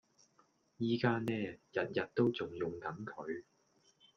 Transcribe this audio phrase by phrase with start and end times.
[0.79, 3.43] 依家呢，日日都仲用緊佢！